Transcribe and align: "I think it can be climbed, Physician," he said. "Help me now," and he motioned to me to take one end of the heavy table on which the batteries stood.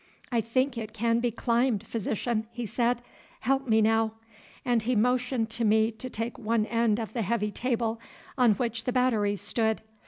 "I 0.31 0.41
think 0.41 0.79
it 0.79 0.93
can 0.93 1.19
be 1.19 1.29
climbed, 1.29 1.85
Physician," 1.85 2.47
he 2.51 2.65
said. 2.65 3.03
"Help 3.41 3.67
me 3.67 3.83
now," 3.83 4.13
and 4.65 4.81
he 4.81 4.95
motioned 4.95 5.51
to 5.51 5.63
me 5.63 5.91
to 5.91 6.09
take 6.09 6.39
one 6.39 6.65
end 6.65 6.97
of 6.99 7.13
the 7.13 7.21
heavy 7.21 7.51
table 7.51 7.99
on 8.35 8.53
which 8.53 8.85
the 8.85 8.91
batteries 8.91 9.41
stood. 9.41 9.83